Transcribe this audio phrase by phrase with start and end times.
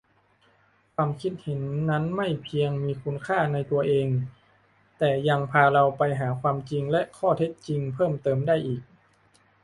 [0.95, 4.07] ความคิดเห็นนั้นไม่เพียงมีคุณค่าในตัวเอง
[4.99, 8.81] แต่ยังพาเราไปหาความจริงและข้อเท็จจริงเพิ่มเติมได้อีก